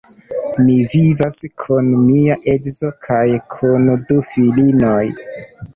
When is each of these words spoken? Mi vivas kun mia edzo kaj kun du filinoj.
Mi 0.69 0.77
vivas 0.93 1.37
kun 1.65 1.91
mia 2.07 2.39
edzo 2.57 2.93
kaj 3.09 3.25
kun 3.57 3.89
du 4.11 4.21
filinoj. 4.33 5.01